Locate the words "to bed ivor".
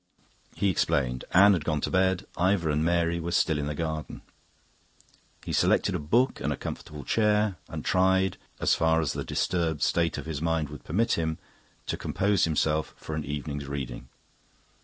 1.81-2.71